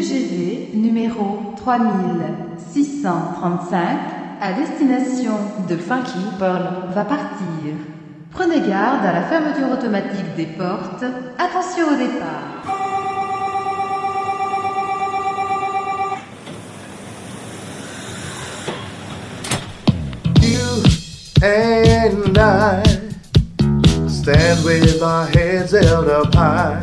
TGV 0.00 0.72
numéro 0.72 1.52
3635 1.56 3.80
à 4.40 4.54
destination 4.54 5.34
de 5.68 5.76
Funky 5.76 6.24
Pearl 6.38 6.88
va 6.94 7.04
partir. 7.04 7.74
Prenez 8.30 8.62
garde 8.66 9.04
à 9.04 9.12
la 9.12 9.24
fermeture 9.24 9.70
automatique 9.70 10.34
des 10.38 10.46
portes. 10.46 11.04
Attention 11.38 11.88
au 11.92 11.96
départ. 11.98 12.64
You 20.40 20.82
and 21.42 22.38
I 22.38 22.82
stand 24.08 24.64
with 24.64 25.02
our 25.02 25.26
heads 25.26 25.72
held 25.72 26.08
up 26.08 26.34
high. 26.34 26.80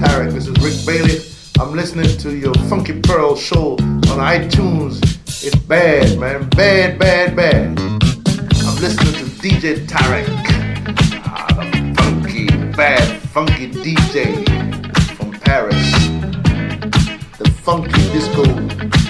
Tarek, 0.00 0.32
this 0.32 0.46
is 0.46 0.56
Rick 0.62 0.86
Bailey. 0.86 1.23
I'm 1.60 1.72
listening 1.72 2.18
to 2.18 2.36
your 2.36 2.54
Funky 2.68 3.00
Pearl 3.00 3.36
show 3.36 3.74
on 3.74 4.18
iTunes. 4.18 5.00
It's 5.44 5.54
bad, 5.54 6.18
man. 6.18 6.48
Bad, 6.50 6.98
bad, 6.98 7.36
bad. 7.36 7.78
I'm 7.78 8.76
listening 8.82 9.14
to 9.14 9.24
DJ 9.40 9.86
Tarek. 9.86 10.26
Ah, 11.24 11.46
the 11.70 11.94
funky, 11.96 12.46
bad, 12.72 13.20
funky 13.28 13.70
DJ 13.70 14.44
from 15.16 15.30
Paris. 15.30 15.92
The 17.38 17.48
funky 17.62 18.02
disco 18.12 18.44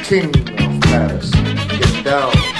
king 0.04 0.28
of 0.60 0.80
Paris. 0.82 1.30
Get 1.30 2.04
down. 2.04 2.53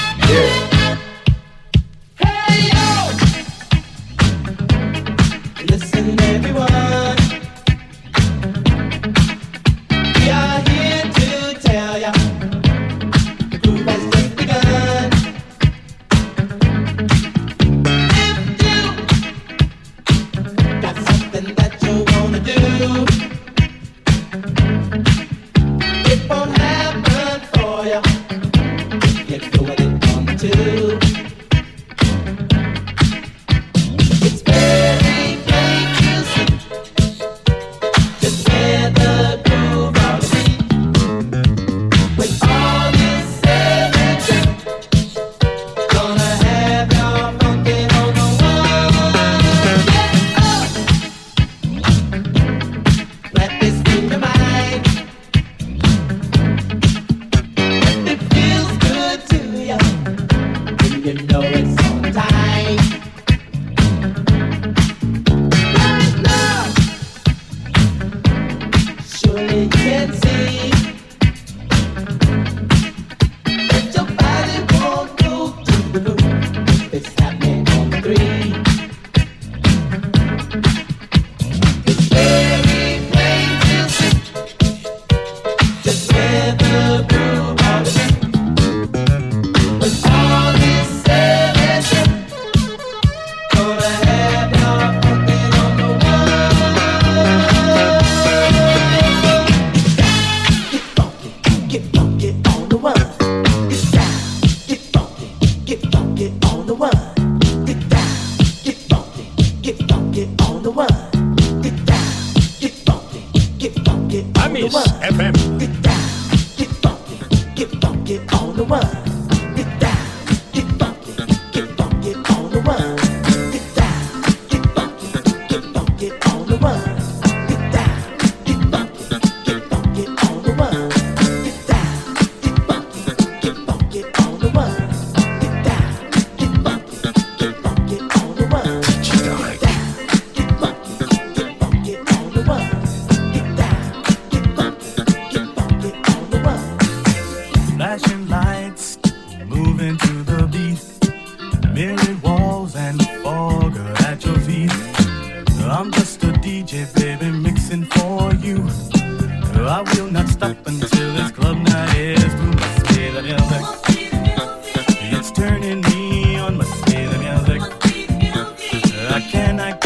I 169.14 169.20
cannot 169.20 169.83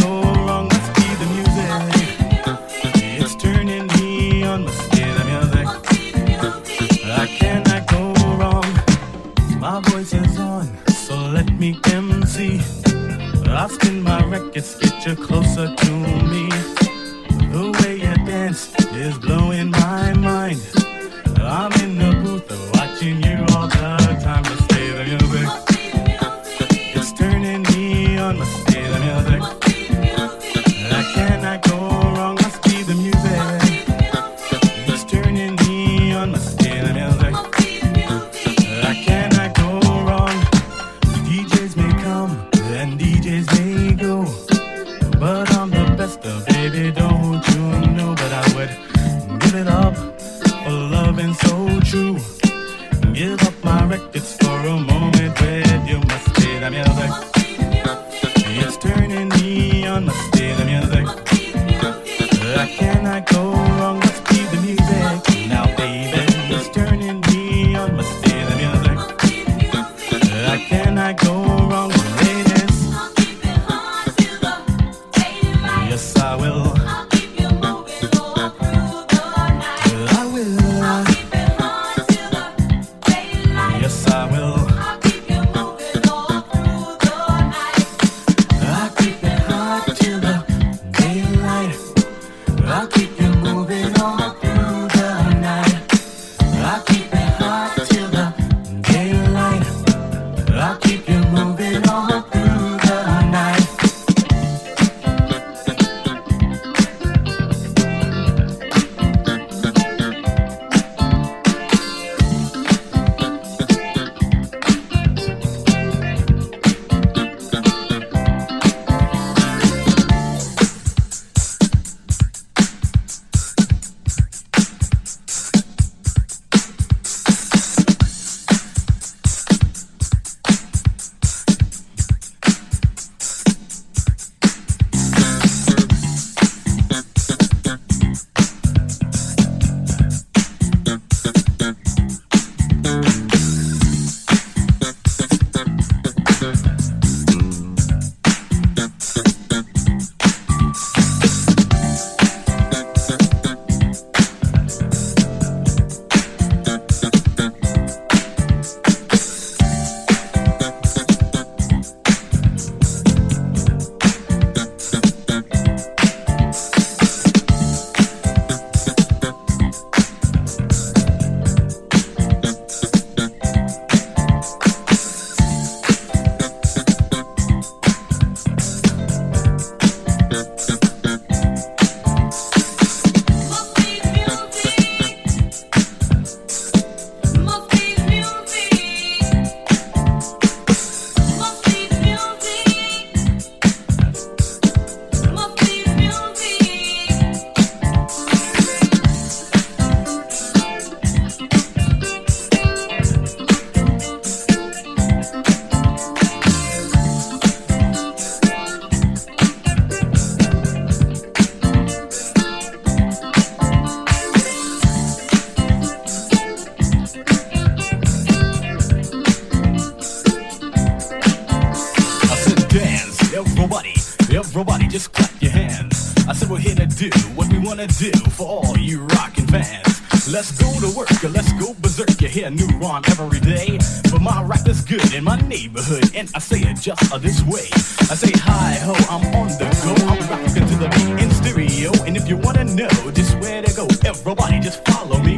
everybody 224.38 224.86
just 224.86 225.12
clap 225.12 225.30
your 225.42 225.50
hands. 225.50 226.14
I 226.28 226.32
said 226.32 226.48
we're 226.48 226.58
here 226.58 226.76
to 226.76 226.86
do 226.86 227.10
what 227.34 227.52
we 227.52 227.58
wanna 227.58 227.88
do 227.88 228.12
for 228.36 228.46
all 228.46 228.78
you 228.78 229.02
rockin' 229.18 229.48
fans. 229.48 230.00
Let's 230.30 230.52
go 230.52 230.70
to 230.80 230.96
work, 230.96 231.10
let's 231.24 231.52
go 231.54 231.74
berserk. 231.80 232.20
You 232.20 232.28
hear 232.28 232.46
a 232.46 232.50
new 232.50 232.68
rhyme 232.78 233.02
every 233.08 233.40
day. 233.40 233.78
But 234.12 234.20
my 234.22 234.42
rap 234.42 234.68
is 234.68 234.82
good 234.82 235.12
in 235.12 235.24
my 235.24 235.40
neighborhood, 235.40 236.14
and 236.14 236.30
I 236.34 236.38
say 236.38 236.60
it 236.60 236.78
just 236.78 237.02
this 237.20 237.42
way. 237.44 237.66
I 238.12 238.14
say 238.14 238.30
hi 238.38 238.74
ho, 238.78 238.94
I'm 239.10 239.26
on 239.34 239.48
the 239.58 239.66
go. 239.82 239.92
I'm 240.06 240.20
rockin' 240.30 240.68
to 240.68 240.76
the 240.76 240.88
beat 240.94 241.22
in 241.22 241.30
stereo. 241.32 241.90
And 242.06 242.16
if 242.16 242.28
you 242.28 242.36
wanna 242.36 242.64
know 242.64 242.88
just 243.10 243.38
where 243.40 243.62
to 243.62 243.74
go, 243.74 243.88
everybody 244.06 244.60
just 244.60 244.84
follow 244.86 245.18
me. 245.20 245.34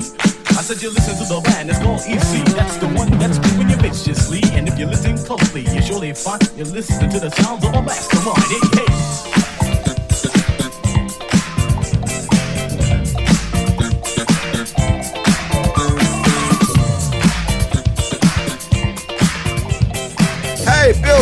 I 0.61 0.63
said 0.63 0.83
you 0.83 0.91
listen 0.91 1.17
to 1.17 1.25
the 1.25 1.41
band, 1.41 1.71
it's 1.71 1.79
called 1.79 2.03
EC. 2.05 2.45
That's 2.55 2.77
the 2.77 2.89
one 2.89 3.11
that's 3.19 3.39
moving 3.39 3.71
you 3.71 3.77
viciously. 3.77 4.43
And 4.53 4.69
if 4.69 4.79
you 4.79 4.87
listen 4.87 5.17
closely, 5.17 5.63
you 5.63 5.81
surely 5.81 6.13
find 6.13 6.43
you 6.55 6.65
listen 6.65 7.09
to 7.09 7.19
the 7.19 7.31
sounds 7.31 7.65
of 7.65 7.73
a 7.73 7.81
mastermind. 7.81 8.70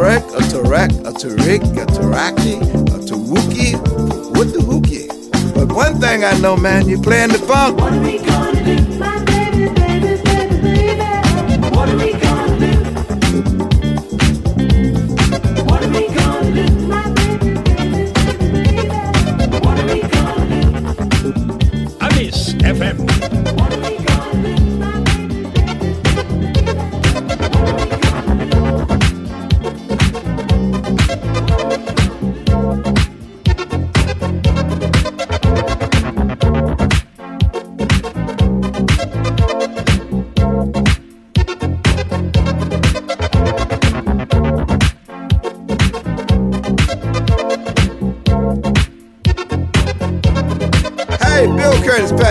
Tarek, 0.00 0.24
a 0.32 0.40
Tarek, 0.40 0.90
a 1.06 1.12
Tarik, 1.12 1.62
a 1.76 1.84
Taraki, 1.84 2.56
a 2.88 2.98
Tawuki, 3.04 3.74
what 4.34 4.50
the 4.50 4.60
hookie? 4.60 5.08
But 5.54 5.70
one 5.74 6.00
thing 6.00 6.24
I 6.24 6.38
know, 6.38 6.56
man, 6.56 6.88
you're 6.88 7.02
playing 7.02 7.28
the 7.28 7.38
funk. 7.38 7.78
What 7.78 7.92
are 7.92 8.00
we 8.00 8.16
gonna 8.16 8.64
do, 8.64 9.19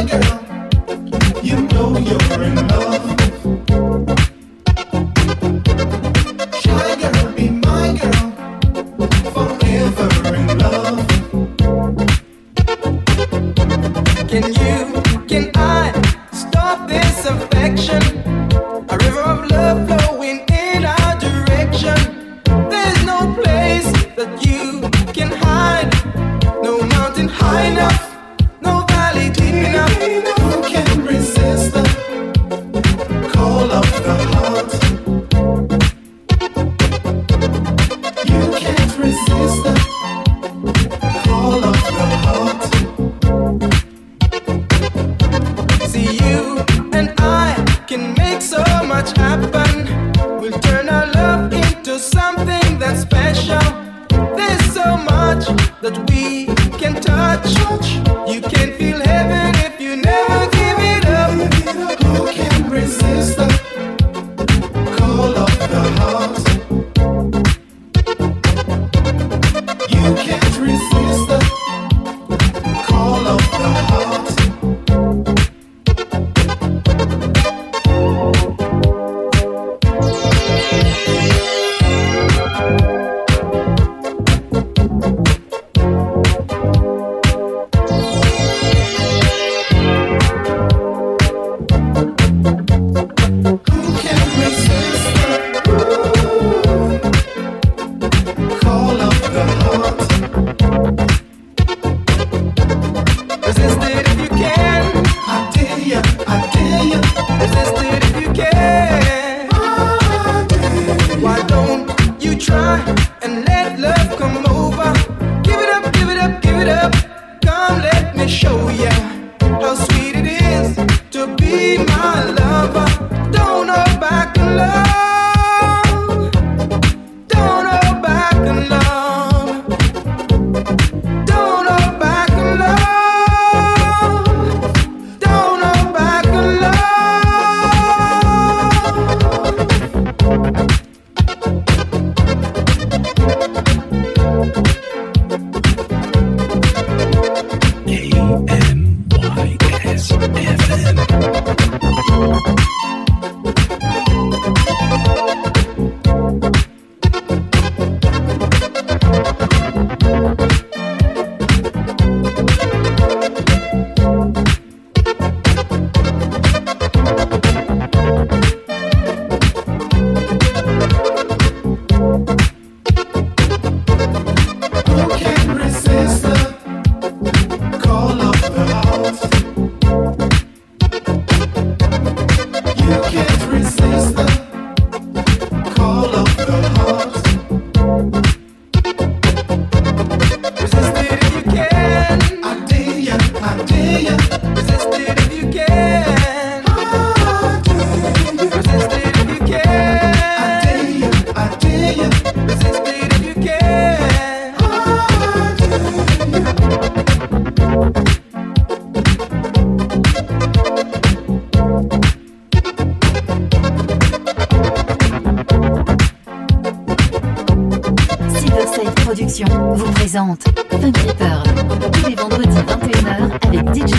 like 0.00 0.14
it. 0.14 0.39
You 112.20 112.36
try 112.36 113.09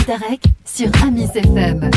Tarek 0.06 0.42
sur 0.64 0.88
Amis 1.04 1.28
FM. 1.34 1.90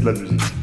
De 0.00 0.06
la 0.06 0.12
musique. 0.12 0.59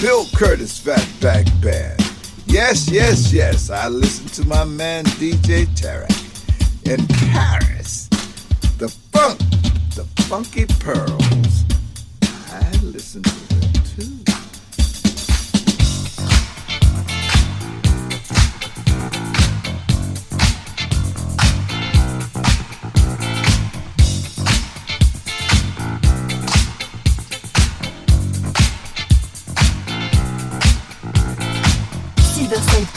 Bill 0.00 0.26
Curtis 0.36 0.78
Fat 0.78 1.06
Back 1.20 1.44
Band. 1.60 1.98
Yes, 2.46 2.88
yes, 2.88 3.32
yes, 3.32 3.68
I 3.68 3.88
listen 3.88 4.28
to 4.28 4.48
my 4.48 4.64
man 4.64 5.04
DJ 5.04 5.66
Tarek 5.66 6.08
in 6.86 7.04
Paris. 7.08 8.06
The 8.78 8.88
funk, 8.88 9.38
the 9.96 10.04
funky 10.22 10.66
pearls. 10.78 11.64
I 12.22 12.70
listened 12.84 13.37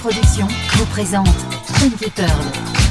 Production 0.02 0.48
vous 0.78 0.86
présente 0.88 1.28
Funky 1.76 2.10
Pearl, 2.10 2.32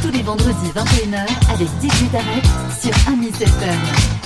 tous 0.01 0.13
les 0.13 0.23
vendredis 0.23 0.71
21h 0.73 1.27
avec 1.53 1.69
18 1.81 2.15
arrêts 2.15 2.43
sur 2.81 2.93
Amis 3.13 3.33
Pearl. 3.33 4.20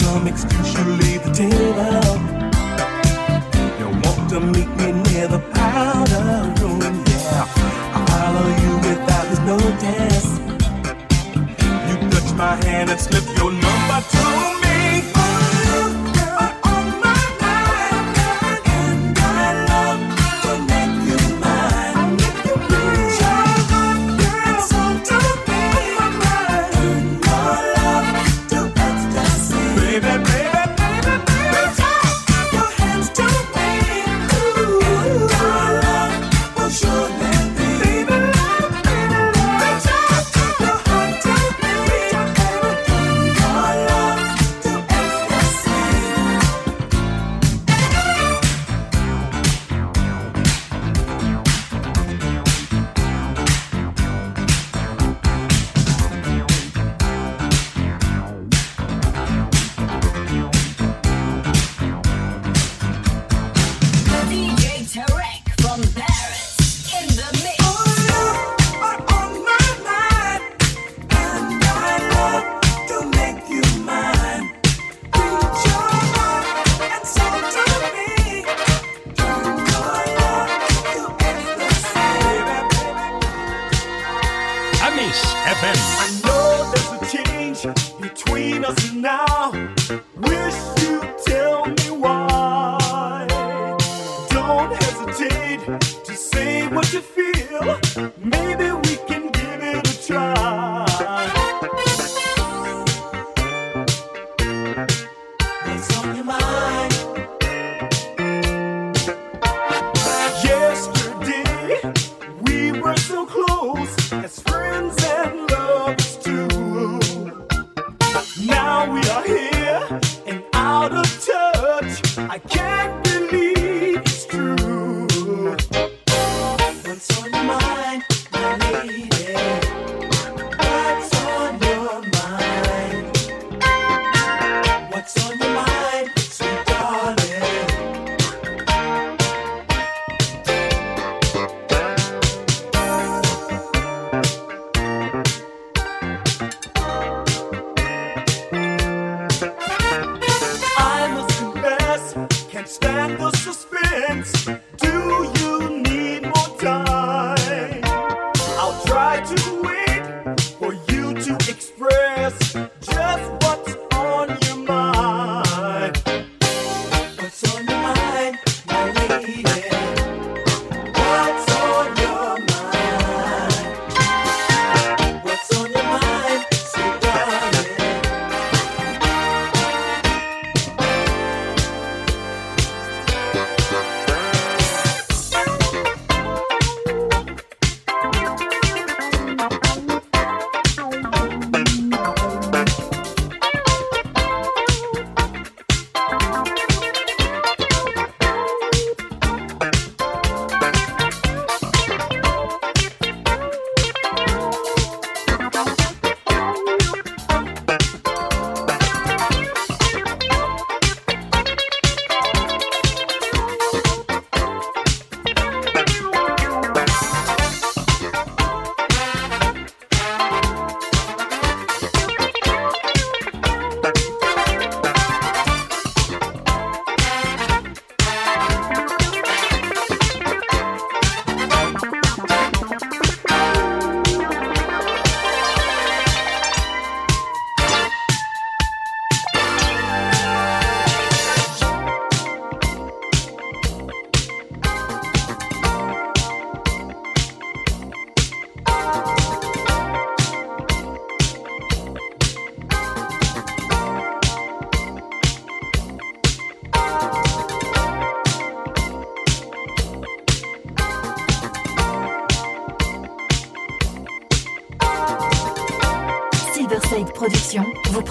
some 0.00 0.26
excuse 0.26 0.72
you 0.78 0.84
leave 1.02 1.22
the 1.24 1.32
table. 1.32 2.14
You 3.80 3.88
want 4.04 4.30
to 4.32 4.40
meet 4.40 4.70
me 4.80 4.88
near 5.04 5.28
the 5.28 5.40
powder 5.54 6.26
room, 6.60 6.80
yeah. 6.80 7.44
I 7.96 8.00
follow 8.10 8.48
you 8.62 8.72
without 8.88 9.24
this 9.30 9.42
notice. 9.52 10.28
You 11.88 11.94
touch 12.10 12.30
my 12.34 12.54
hand 12.64 12.90
and 12.90 13.00
slip 13.00 13.26
your 13.38 13.52
number 13.52 14.00
to 14.14 14.60
me. 14.62 14.69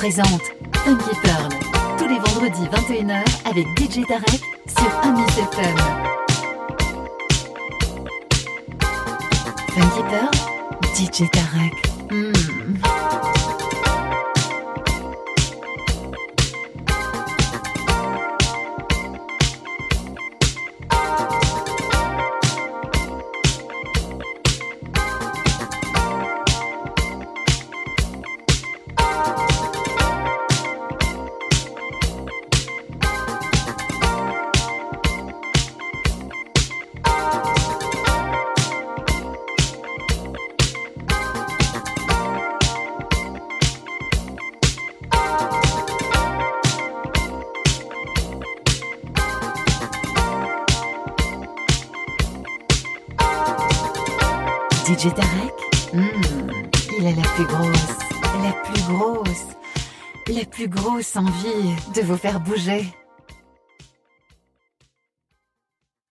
présente 0.09 0.41
Funky 0.73 1.15
Pearl, 1.21 1.49
tous 1.99 2.07
les 2.07 2.17
vendredis 2.17 2.65
21h 2.65 3.23
avec 3.45 3.65
DJ 3.77 4.07
Tarek 4.07 4.38
vous 62.09 62.17
faire 62.17 62.39
bouger. 62.39 62.85